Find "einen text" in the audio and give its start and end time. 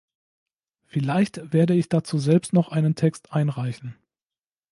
2.69-3.31